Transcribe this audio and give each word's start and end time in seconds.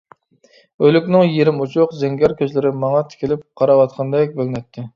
ئۆلۈكنىڭ 0.85 1.25
يېرىم 1.33 1.61
ئوچۇق 1.67 1.93
زەڭگەر 1.99 2.35
كۆزلىرى 2.41 2.73
ماڭا 2.85 3.05
تىكىلىپ 3.13 3.47
قاراۋاتقاندەك 3.61 4.37
بىلىنەتتى. 4.41 4.89